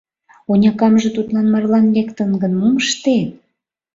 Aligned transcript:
—Онякамже 0.51 1.09
тудлан 1.15 1.47
марлан 1.53 1.85
лектын 1.95 2.29
гын, 2.41 2.53
мом 2.59 2.75
ыштет? 2.83 3.29